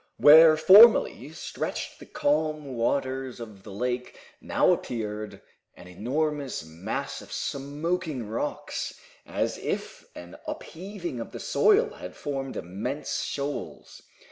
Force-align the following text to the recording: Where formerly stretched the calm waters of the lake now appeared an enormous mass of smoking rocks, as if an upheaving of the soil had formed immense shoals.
Where 0.17 0.57
formerly 0.57 1.29
stretched 1.31 1.99
the 1.99 2.07
calm 2.07 2.73
waters 2.75 3.39
of 3.39 3.61
the 3.61 3.69
lake 3.71 4.17
now 4.41 4.71
appeared 4.71 5.41
an 5.75 5.87
enormous 5.87 6.65
mass 6.65 7.21
of 7.21 7.31
smoking 7.31 8.27
rocks, 8.27 8.95
as 9.27 9.59
if 9.59 10.03
an 10.15 10.37
upheaving 10.47 11.19
of 11.19 11.33
the 11.33 11.39
soil 11.39 11.91
had 11.91 12.15
formed 12.15 12.57
immense 12.57 13.21
shoals. 13.21 14.01